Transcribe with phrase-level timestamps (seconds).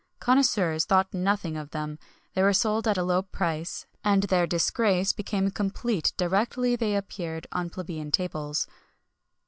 [0.19, 4.47] Connoisseurs thought nothing of them;[XXI 71] they were sold at a low price, and their
[4.47, 8.65] disgrace became complete directly they appeared on plebeian tables.